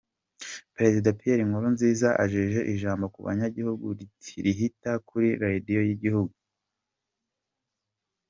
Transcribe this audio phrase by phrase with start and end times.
[0.75, 3.85] Prezida Pierre Nkurunziza ajeje ijambo ku banyagihugu
[4.45, 6.35] rihita kuri radio y'igihugu.